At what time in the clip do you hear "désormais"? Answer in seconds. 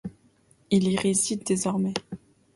1.43-1.93